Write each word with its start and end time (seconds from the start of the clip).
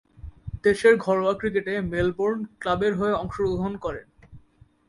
দেশের 0.63 0.93
ঘরোয়া 0.97 1.33
ক্রিকেটে 1.33 1.73
মেলবোর্ন 1.91 2.39
ক্লাবের 2.61 2.93
হয়ে 2.95 3.13
অংশগ্রহণ 3.13 3.73
করেন। 3.77 4.07